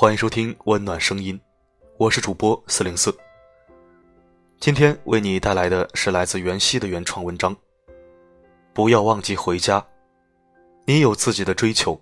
[0.00, 1.38] 欢迎收听温暖声音，
[1.98, 3.14] 我是主播四零四。
[4.58, 7.54] 今天为你带来的是来自袁熙的原创文章。
[8.72, 9.86] 不要忘记回家，
[10.86, 12.00] 你有自己的追求，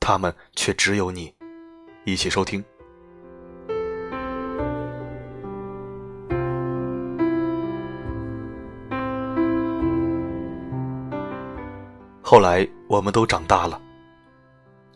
[0.00, 1.34] 他们却只有你。
[2.06, 2.64] 一起收听。
[12.22, 13.78] 后来我们都长大了，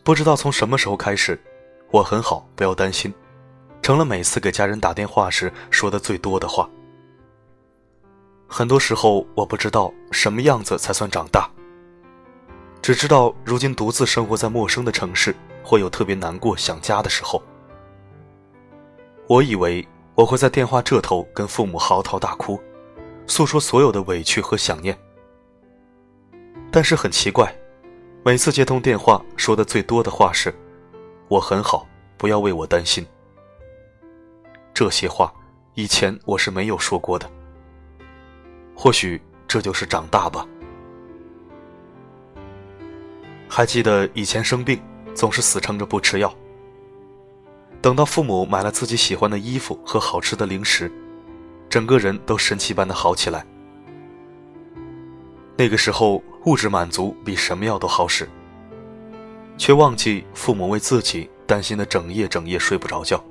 [0.03, 1.39] 不知道从什么时候开始，
[1.91, 3.13] 我很好，不要担心，
[3.81, 6.69] 成了每次给家人打电话时说的最多的话。
[8.47, 11.49] 很多时候我不知道什么样子才算长大，
[12.81, 17.41] 只知道如今独自生活在陌生的城市，会有特别难过、想家的时候。
[19.27, 22.59] 我以为我会在电话这头跟父母嚎啕大哭，
[23.27, 24.97] 诉说所有的委屈和想念。
[26.71, 27.55] 但是很奇怪，
[28.23, 30.53] 每次接通电话说的最多的话是
[31.29, 33.05] ：“我很好，不要为我担心。”
[34.73, 35.33] 这些话
[35.75, 37.29] 以前我是没有说过的。
[38.75, 40.45] 或许这就是长大吧。
[43.47, 44.81] 还记得以前生病
[45.13, 46.33] 总是死撑着不吃药，
[47.81, 50.91] 等到父母买了自己喜欢的衣服和好吃的零食，
[51.69, 53.45] 整个人都神奇般的好起来。
[55.57, 58.29] 那个时候，物质满足比什么药都好使，
[59.59, 63.23] 却忘记父母为自己担心的整夜整夜睡不着觉。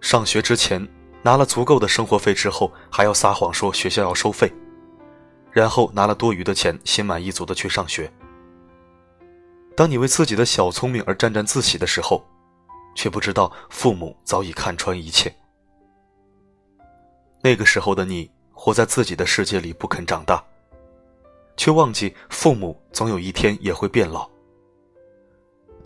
[0.00, 0.84] 上学之前，
[1.22, 4.52] 拿了足够的生活费之后，还要撒谎说学校要收费，
[5.52, 8.10] 然后拿了多余的钱，心满意足的去上学。
[9.76, 12.24] 当你为自己的小聪明而沾沾自喜的时候，
[12.96, 15.32] 却不知道父母早已看穿一切。
[17.40, 18.28] 那个时候的你。
[18.60, 20.44] 活在自己的世界里不肯长大，
[21.56, 24.28] 却忘记父母总有一天也会变老。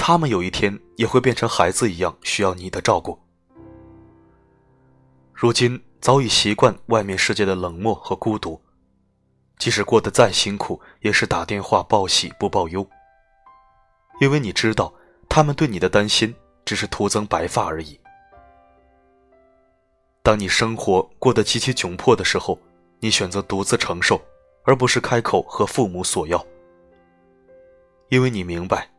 [0.05, 3.17] 他们有一天也会变成孩子一样需要你的照顾。
[5.33, 8.61] 如今早已习惯外面世界的冷漠和孤独，
[9.58, 12.85] 即使过得再辛苦，也是打电话报喜不报忧。
[14.20, 14.92] 因为你知道，
[15.29, 16.34] 他们对你的担心
[16.64, 17.96] 只是徒增白发而已。
[20.20, 22.58] 当你生活过得极其窘迫的时候，
[22.98, 24.20] 你选择独自承受，
[24.64, 26.45] 而不是开口和父母索要，
[28.08, 28.92] 因为你明白，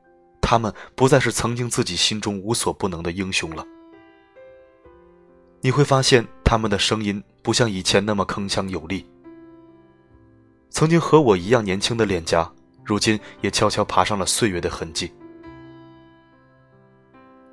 [0.45, 3.65] 他们不再是曾经自己心中无所不能的英雄了。
[5.61, 9.09] 你会发现，他们的声音不像以前那么铿锵有力。
[10.69, 12.51] 曾经和我一样年轻的脸颊，
[12.83, 15.11] 如今也悄悄爬上了岁月的痕迹。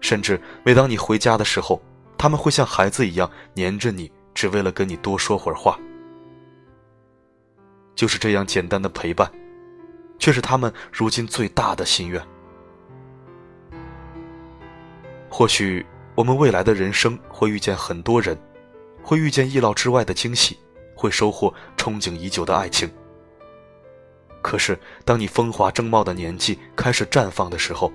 [0.01, 1.81] 甚至每当你回家的时候，
[2.19, 5.79] 他们会像孩子一样黏着你，只为了跟你多说会儿话。
[7.95, 9.31] 就是这样简单的陪伴，
[10.19, 12.21] 却是他们如今最大的心愿。
[15.31, 18.37] 或许我们未来的人生会遇见很多人，
[19.03, 20.59] 会遇见意料之外的惊喜，
[20.95, 22.91] 会收获憧憬已久的爱情。
[24.43, 27.91] 可是，当你风华正茂的年纪开始绽放的时候，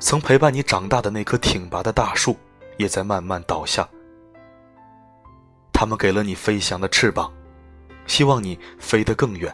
[0.00, 2.36] 曾陪伴你长大的那棵挺拔的大树。
[2.78, 3.86] 也在慢慢倒下。
[5.72, 7.28] 他们给了你飞翔的翅膀，
[8.06, 9.52] 希望你飞得更远。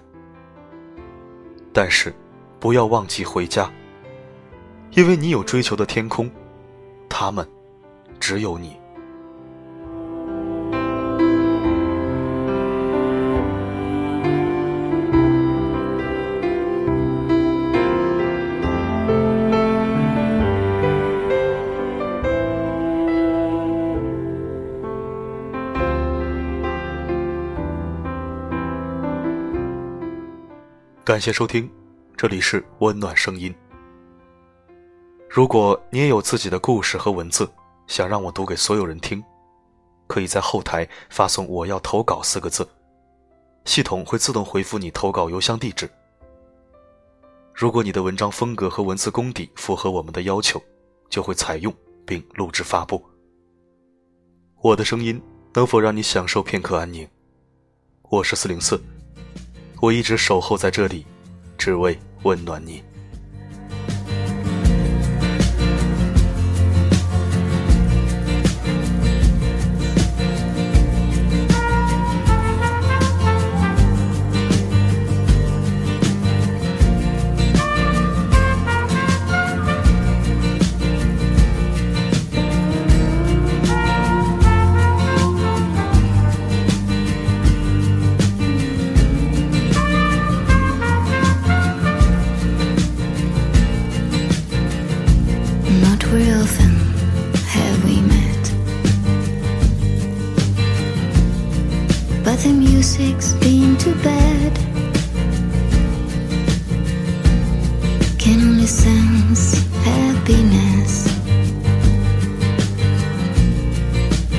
[1.72, 2.14] 但是，
[2.60, 3.72] 不要忘记回家，
[4.96, 6.30] 因为你有追求的天空，
[7.08, 7.44] 他们
[8.20, 8.76] 只有你。
[31.04, 31.68] 感谢收听，
[32.16, 33.54] 这里是温暖声音。
[35.34, 37.50] 如果你也有自己的故事和文字，
[37.88, 39.20] 想让我读给所有人听，
[40.06, 42.64] 可以在后台发送“我要投稿”四个字，
[43.64, 45.90] 系统会自动回复你投稿邮箱地址。
[47.52, 50.62] 如果你的文章风格和文字功底符合我们的要求，
[51.10, 51.74] 就会采用
[52.06, 53.04] 并录制发布。
[54.62, 55.20] 我的声音
[55.52, 57.08] 能否让你享受片刻安宁？
[58.08, 58.80] 我是四零四。
[59.80, 61.04] 我一直守候在这里，
[61.58, 62.80] 只为温暖你。
[102.84, 104.52] six, been to bed.
[108.18, 109.54] Can only sense
[109.84, 111.06] happiness.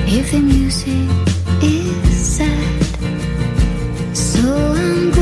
[0.06, 1.10] If the music
[1.60, 5.15] is sad, so I'm.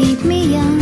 [0.00, 0.79] keep me young.